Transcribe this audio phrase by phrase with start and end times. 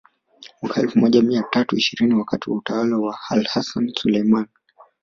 [0.61, 4.45] Mwaka elfu moja mia tatu ishirini wakati wa utawala wa AlHassan Sulaiman